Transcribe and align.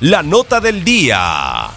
la 0.00 0.22
nota 0.22 0.60
del 0.60 0.84
día. 0.84 1.70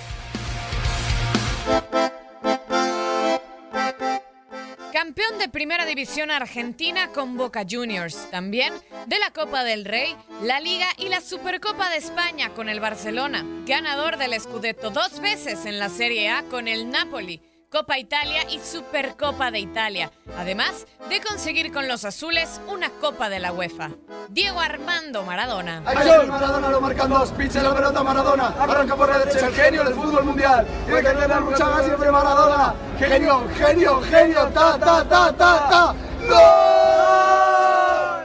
Campeón 4.92 5.38
de 5.40 5.48
Primera 5.48 5.86
División 5.86 6.30
Argentina 6.30 7.12
con 7.14 7.38
Boca 7.38 7.64
Juniors. 7.70 8.30
También 8.30 8.74
de 9.08 9.20
la 9.20 9.32
Copa 9.32 9.64
del 9.64 9.86
Rey, 9.86 10.16
la 10.44 10.60
Liga 10.60 10.88
y 10.98 11.08
la 11.08 11.22
Supercopa 11.22 11.90
de 11.90 11.98
España 11.98 12.50
con 12.50 12.68
el 12.68 12.82
Barcelona. 12.82 13.46
Ganador 13.66 14.18
del 14.18 14.38
Scudetto 14.40 14.90
dos 14.90 15.22
veces 15.22 15.66
en 15.66 15.80
la 15.80 15.88
Serie 15.88 16.30
A 16.30 16.44
con 16.44 16.68
el 16.68 16.90
Napoli. 16.90 17.42
Copa 17.72 18.00
Italia 18.00 18.42
y 18.50 18.60
Supercopa 18.60 19.52
de 19.52 19.60
Italia, 19.60 20.12
además 20.36 20.88
de 21.08 21.22
conseguir 21.22 21.72
con 21.72 21.88
los 21.88 22.04
azules 22.04 22.60
una 22.68 22.90
Copa 22.90 23.30
de 23.30 23.40
la 23.40 23.52
UEFA. 23.52 23.92
Diego 24.30 24.60
Armando 24.60 25.22
Maradona. 25.22 25.84
Acción, 25.86 26.30
Maradona 26.30 26.70
lo 26.70 26.82
marcan 26.82 27.12
dos, 27.12 27.32
pinche 27.32 27.62
la 27.62 27.76
pelota 27.76 28.02
Maradona, 28.04 28.48
arranca 28.60 28.96
por 28.96 29.10
la 29.10 29.20
derecha. 29.20 29.46
El 29.46 29.54
genio 29.54 29.84
del 29.84 29.94
fútbol 29.94 30.24
mundial, 30.24 30.66
tiene 30.86 31.02
que 31.04 31.10
tener 31.10 31.42
mucha 31.42 31.66
más 31.66 31.86
siempre 31.86 32.12
Maradona, 32.12 32.74
genio, 32.98 33.48
genio, 33.56 34.02
genio, 34.02 34.48
ta, 34.48 34.80
ta, 34.80 35.08
ta, 35.08 35.32
ta, 35.38 35.70
ta, 35.70 35.96
¡Gol! 36.28 36.38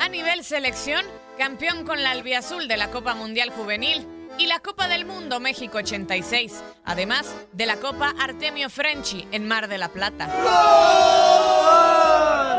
A 0.01 0.09
nivel 0.11 0.43
selección, 0.43 1.05
campeón 1.37 1.85
con 1.85 2.03
la 2.03 2.13
albiazul 2.13 2.67
de 2.67 2.79
la 2.79 2.91
Copa 2.91 3.15
Mundial 3.15 3.51
Juvenil 3.51 4.09
y 4.39 4.47
la 4.47 4.61
Copa 4.61 4.89
del 4.89 5.05
Mundo 5.05 5.41
México 5.41 5.79
86, 5.79 6.63
además 6.85 7.35
de 7.53 7.67
la 7.67 7.77
Copa 7.77 8.15
Artemio 8.19 8.69
Frenchi 8.71 9.27
en 9.31 9.47
Mar 9.47 9.69
de 9.69 9.79
la 9.79 9.89
Plata. 9.89 10.27
¡Gol! 10.27 10.45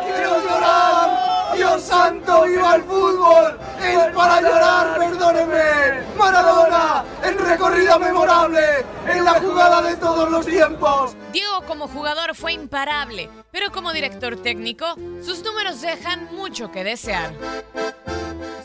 ¡Quiero 0.06 0.41
llorar! 0.44 1.56
¡Dios 1.56 1.81
santo, 1.81 2.44
viva 2.44 2.75
el 2.75 2.84
fútbol! 2.84 3.59
¡Es 3.81 4.16
para 4.16 4.41
llorar, 4.41 4.97
perdóneme! 4.97 6.06
¡Maradona! 6.18 7.03
¡En 7.24 7.38
recorrida 7.38 8.00
memorable! 8.00 8.85
¡En 9.08 9.24
la 9.24 9.34
jugada 9.34 9.81
de 9.81 9.96
todos 9.97 10.30
los 10.30 10.46
tiempos! 10.46 11.16
Diego 11.31 11.62
como 11.68 11.88
jugador 11.88 12.35
fue 12.35 12.53
imparable, 12.53 13.30
pero 13.52 13.72
como 13.72 13.94
director 13.94 14.35
técnico, 14.41 14.96
sus 15.24 15.44
números 15.44 15.81
dejan 15.81 16.34
mucho 16.35 16.72
que 16.72 16.84
desear. 16.84 17.34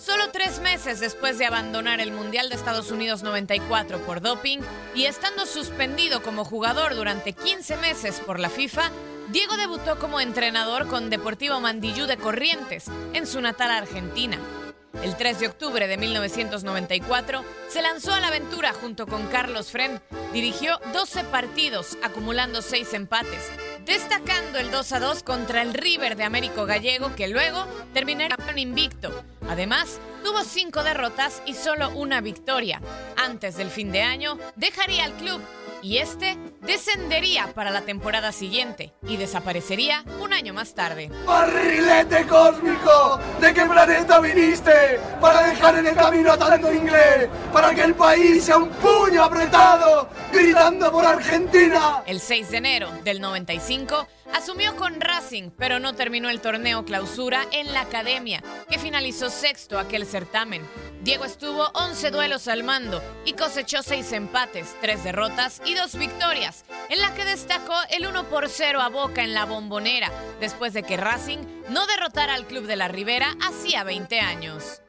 Solo 0.01 0.31
tres 0.33 0.61
meses 0.61 0.99
después 0.99 1.37
de 1.37 1.45
abandonar 1.45 2.01
el 2.01 2.11
Mundial 2.11 2.49
de 2.49 2.55
Estados 2.55 2.91
Unidos 2.91 3.23
94 3.23 3.99
por 4.07 4.23
doping 4.23 4.61
y 4.95 5.05
estando 5.05 5.45
suspendido 5.45 6.23
como 6.23 6.47
jugador 6.47 6.95
durante 6.95 7.35
15 7.35 7.77
meses 7.77 8.19
por 8.21 8.41
la 8.41 8.49
FIFA, 8.49 8.91
Diego 9.29 9.59
debutó 9.59 9.99
como 9.99 10.19
entrenador 10.19 10.89
con 10.89 11.11
Deportivo 11.11 11.61
Mandillú 11.61 12.07
de 12.07 12.17
Corrientes, 12.17 12.87
en 13.13 13.27
su 13.27 13.43
natal 13.43 13.71
Argentina. 13.73 14.39
El 15.03 15.17
3 15.17 15.39
de 15.39 15.47
octubre 15.49 15.87
de 15.87 15.99
1994 15.99 17.45
se 17.69 17.83
lanzó 17.83 18.15
a 18.15 18.21
la 18.21 18.29
aventura 18.29 18.73
junto 18.73 19.07
con 19.07 19.27
Carlos 19.27 19.71
Fren. 19.71 20.01
Dirigió 20.33 20.81
12 20.95 21.25
partidos, 21.25 21.99
acumulando 22.03 22.63
6 22.63 22.95
empates, 22.95 23.51
destacando 23.85 24.59
el 24.59 24.71
2 24.71 24.93
a 24.93 25.01
2 25.01 25.23
contra 25.23 25.61
el 25.61 25.75
River 25.75 26.17
de 26.17 26.25
Américo 26.25 26.65
Gallego, 26.65 27.15
que 27.17 27.29
luego 27.29 27.67
terminaría 27.93 28.37
invicto. 28.57 29.13
Además, 29.51 30.01
tuvo 30.23 30.45
5 30.45 30.85
derrotas 30.85 31.43
y 31.45 31.55
solo 31.55 31.91
una 31.91 32.21
victoria. 32.21 32.81
Antes 33.17 33.57
del 33.57 33.69
fin 33.69 33.91
de 33.91 34.01
año, 34.01 34.39
dejaría 34.55 35.07
el 35.07 35.13
club 35.15 35.43
y 35.83 35.99
este 35.99 36.37
descendería 36.63 37.53
para 37.55 37.71
la 37.71 37.83
temporada 37.83 38.33
siguiente 38.33 38.93
y 39.07 39.17
desaparecería 39.17 40.05
un 40.21 40.33
año 40.33 40.53
más 40.53 40.75
tarde. 40.75 41.11
¡Barrilete 41.27 42.27
cósmico! 42.27 43.19
¿De 43.41 43.55
qué 43.55 43.63
planeta 43.63 44.21
viniste? 44.21 45.01
Para 45.21 45.47
dejar 45.47 45.79
en 45.79 45.87
el 45.87 45.95
camino 45.95 46.33
a 46.33 46.39
tanto 46.39 46.73
inglés, 46.73 47.29
para 47.53 47.75
que 47.75 47.83
el 47.83 47.95
país 47.95 48.45
sea 48.45 48.59
un 48.59 48.69
puño 48.69 49.25
apretado, 49.25 50.09
gritando 50.33 50.91
por 50.93 51.05
Argentina. 51.05 52.03
El 52.07 52.21
6 52.21 52.51
de 52.51 52.57
enero 52.57 52.91
del 53.05 53.21
95 53.21 54.07
asumió 54.35 54.77
con 54.77 55.01
Racing, 55.01 55.51
pero 55.57 55.79
no 55.79 55.95
terminó 55.95 56.31
el 56.31 56.41
torneo 56.41 56.85
clausura 56.85 57.45
en 57.53 57.73
la 57.73 57.83
academia, 57.83 58.43
que 58.69 58.79
finalizó 58.79 59.31
sexto 59.31 59.79
aquel 59.79 60.07
certamen. 60.07 60.63
Diego 61.03 61.25
estuvo 61.25 61.65
11 61.73 62.11
duelos 62.11 62.47
al 62.47 62.63
mando 62.63 63.03
y 63.25 63.33
cosechó 63.33 63.83
6 63.83 64.13
empates, 64.13 64.77
3 64.83 65.03
derrotas 65.03 65.63
y 65.65 65.75
2 65.75 65.95
victorias, 65.95 66.67
en 66.91 67.01
la 67.01 67.15
que 67.15 67.25
destacó 67.25 67.75
el 67.91 68.07
1 68.07 68.25
por 68.25 68.51
0 68.51 68.83
a 68.83 68.91
Boca 68.91 69.25
en 69.25 69.33
la 69.33 69.47
bombonera, 69.47 70.13
después 70.41 70.75
de 70.75 70.83
que 70.83 70.99
Racing 70.99 71.39
no 71.71 71.87
derrotara 71.87 72.35
al 72.35 72.47
Club 72.47 72.67
de 72.67 72.77
la 72.77 72.89
Ribera 72.89 73.35
hacía 73.41 73.83
20 73.83 74.21
años. 74.21 74.83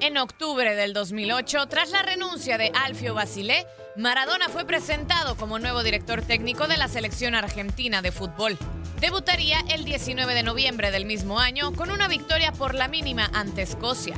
En 0.00 0.18
octubre 0.18 0.74
del 0.74 0.92
2008, 0.94 1.66
tras 1.68 1.90
la 1.90 2.02
renuncia 2.02 2.58
de 2.58 2.72
Alfio 2.74 3.14
Basile, 3.14 3.66
Maradona 3.96 4.48
fue 4.48 4.64
presentado 4.64 5.36
como 5.36 5.60
nuevo 5.60 5.84
director 5.84 6.20
técnico 6.20 6.66
de 6.66 6.76
la 6.76 6.88
selección 6.88 7.36
argentina 7.36 8.02
de 8.02 8.10
fútbol. 8.10 8.58
Debutaría 9.00 9.60
el 9.70 9.84
19 9.84 10.34
de 10.34 10.42
noviembre 10.42 10.90
del 10.90 11.04
mismo 11.04 11.38
año 11.38 11.72
con 11.72 11.92
una 11.92 12.08
victoria 12.08 12.50
por 12.50 12.74
la 12.74 12.88
mínima 12.88 13.30
ante 13.32 13.62
Escocia. 13.62 14.16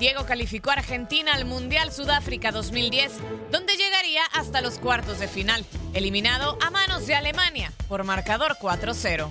Diego 0.00 0.24
calificó 0.24 0.70
a 0.70 0.74
Argentina 0.74 1.34
al 1.34 1.44
Mundial 1.44 1.92
Sudáfrica 1.92 2.52
2010, 2.52 3.12
donde 3.50 3.76
llegaría 3.76 4.22
hasta 4.32 4.62
los 4.62 4.78
cuartos 4.78 5.18
de 5.18 5.28
final, 5.28 5.62
eliminado 5.92 6.56
a 6.64 6.70
manos 6.70 7.06
de 7.06 7.14
Alemania 7.14 7.70
por 7.86 8.04
marcador 8.04 8.56
4-0. 8.58 9.30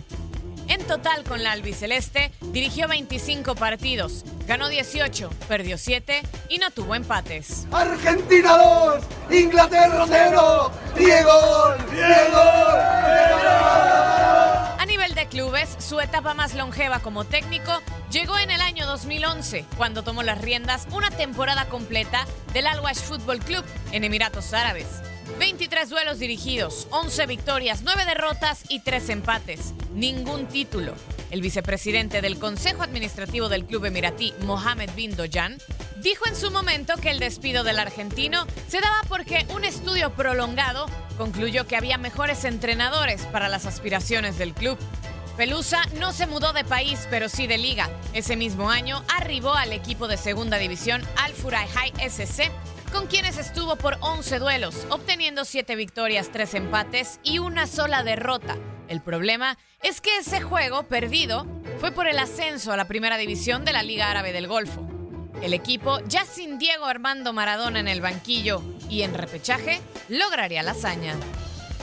En 0.68 0.86
total 0.86 1.24
con 1.24 1.42
la 1.42 1.54
albiceleste 1.54 2.32
dirigió 2.52 2.88
25 2.88 3.56
partidos, 3.56 4.26
ganó 4.48 4.70
18, 4.70 5.30
perdió 5.48 5.78
7 5.78 6.24
y 6.50 6.58
no 6.58 6.72
tuvo 6.72 6.96
empates. 6.96 7.68
Argentina 7.72 8.58
2, 8.58 9.04
Inglaterra 9.32 10.06
0, 10.08 10.72
Diego, 10.98 11.76
Diego. 11.92 12.42
A 14.80 14.86
nivel 14.88 15.14
de 15.14 15.28
clubes, 15.28 15.76
su 15.80 16.00
etapa 16.00 16.34
más 16.34 16.56
longeva 16.56 17.00
como 17.00 17.26
técnico 17.26 17.82
llegó 18.10 18.40
en 18.40 18.50
el 18.50 18.62
año 18.62 18.86
2011, 18.88 19.66
cuando 19.76 20.04
tomó 20.04 20.24
las 20.24 20.40
riendas 20.40 20.88
una 20.92 21.12
temporada 21.12 21.66
completa 21.66 22.26
del 22.54 22.68
Al 22.68 22.80
Wash 22.80 23.00
Football 23.00 23.40
Club 23.40 23.66
en 23.92 24.06
Emiratos 24.06 24.54
Árabes. 24.54 24.88
23 25.40 25.90
duelos 25.90 26.20
dirigidos, 26.20 26.88
11 26.92 27.26
victorias, 27.26 27.82
9 27.84 28.06
derrotas 28.06 28.64
y 28.70 28.80
3 28.80 29.10
empates. 29.10 29.74
Ningún 29.94 30.48
título. 30.48 30.94
El 31.30 31.42
vicepresidente 31.42 32.22
del 32.22 32.40
Consejo 32.40 32.84
Administrativo 32.84 33.50
del 33.50 33.66
Club 33.66 33.86
Emiratí, 33.86 34.34
Mohamed 34.46 34.90
bin 34.96 35.16
Doyan, 35.16 35.58
dijo 36.02 36.26
en 36.28 36.36
su 36.36 36.52
momento 36.52 36.94
que 37.02 37.10
el 37.10 37.20
despido 37.20 37.64
del 37.64 37.80
argentino 37.80 38.48
se 38.68 38.80
daba 38.80 39.02
porque 39.10 39.46
un 39.54 39.64
estudio 39.64 40.14
prolongado 40.14 40.86
concluyó 41.18 41.68
que 41.68 41.76
había 41.76 41.98
mejores 41.98 42.46
entrenadores 42.46 43.24
para 43.26 43.50
las 43.50 43.66
aspiraciones 43.66 44.38
del 44.38 44.54
club. 44.54 44.78
Pelusa 45.36 45.84
no 46.00 46.14
se 46.14 46.26
mudó 46.26 46.52
de 46.52 46.64
país, 46.64 47.08
pero 47.12 47.30
sí 47.30 47.46
de 47.46 47.60
liga. 47.60 47.90
Ese 48.14 48.36
mismo 48.36 48.72
año 48.72 49.04
arribó 49.16 49.54
al 49.54 49.72
equipo 49.72 50.08
de 50.08 50.18
segunda 50.18 50.58
división 50.58 51.04
Al 51.16 51.34
Furay 51.34 51.68
High 51.68 51.94
SC, 52.10 52.52
con 52.92 53.08
quienes 53.08 53.38
estuvo 53.38 53.76
por 53.76 53.98
11 54.02 54.40
duelos, 54.40 54.86
obteniendo 54.90 55.46
7 55.46 55.76
victorias, 55.76 56.30
3 56.32 56.54
empates 56.56 57.20
y 57.24 57.40
una 57.40 57.68
sola 57.68 58.04
derrota. 58.04 58.58
El 58.88 59.02
problema 59.02 59.58
es 59.82 60.02
que 60.02 60.18
ese 60.18 60.42
juego 60.42 60.84
perdido 60.84 61.46
fue 61.80 61.92
por 61.92 62.08
el 62.08 62.20
ascenso 62.20 62.72
a 62.72 62.78
la 62.78 62.88
primera 62.88 63.18
división 63.18 63.66
de 63.66 63.74
la 63.74 63.84
Liga 63.84 64.10
Árabe 64.10 64.34
del 64.34 64.48
Golfo. 64.48 64.88
El 65.42 65.54
equipo, 65.54 66.00
ya 66.08 66.26
sin 66.26 66.58
Diego 66.58 66.86
Armando 66.86 67.34
Maradona 67.34 67.80
en 67.80 67.88
el 67.88 68.02
banquillo 68.02 68.64
y 68.90 69.04
en 69.04 69.14
repechaje, 69.14 69.82
lograría 70.10 70.64
la 70.64 70.72
hazaña. 70.72 71.16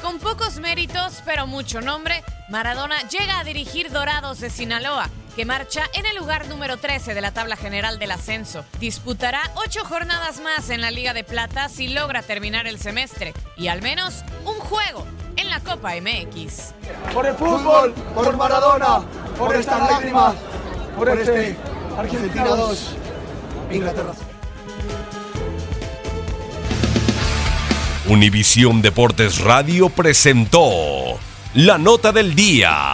Con 0.03 0.19
pocos 0.19 0.59
méritos, 0.59 1.23
pero 1.25 1.47
mucho 1.47 1.81
nombre, 1.81 2.23
Maradona 2.49 3.09
llega 3.09 3.39
a 3.39 3.45
dirigir 3.45 3.91
Dorados 3.91 4.41
de 4.41 4.51
Sinaloa, 4.51 5.09
que 5.34 5.44
marcha 5.44 5.82
en 5.94 6.06
el 6.06 6.16
lugar 6.16 6.48
número 6.48 6.76
13 6.76 7.14
de 7.14 7.20
la 7.20 7.32
tabla 7.32 7.56
general 7.56 7.98
del 7.98 8.12
ascenso. 8.12 8.64
Disputará 8.78 9.40
ocho 9.56 9.84
jornadas 9.84 10.40
más 10.40 10.70
en 10.70 10.81
la 10.81 10.90
Liga 10.90 11.12
de 11.12 11.25
Plata 11.25 11.69
si 11.69 11.88
logra 11.88 12.22
terminar 12.22 12.66
el 12.66 12.78
semestre 12.78 13.34
y 13.56 13.69
al 13.69 13.82
menos 13.82 14.25
un 14.44 14.54
juego 14.54 15.06
en 15.36 15.50
la 15.50 15.60
Copa 15.60 15.92
MX. 15.96 16.75
Por 17.12 17.26
el 17.26 17.34
fútbol, 17.34 17.92
por 18.14 18.36
Maradona, 18.36 19.00
por 19.36 19.54
estas 19.54 19.90
lágrimas, 19.90 20.34
por 20.96 21.08
este 21.08 21.56
Argentina 21.98 22.44
2, 22.46 22.88
Inglaterra 23.72 24.12
0. 24.14 24.28
Univisión 28.06 28.82
Deportes 28.82 29.40
Radio 29.40 29.88
presentó 29.88 31.19
la 31.54 31.78
nota 31.78 32.12
del 32.12 32.34
día. 32.34 32.94